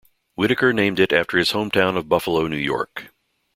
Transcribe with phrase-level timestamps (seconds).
[0.35, 3.13] Whittacker named it after his hometown of Buffalo, New York.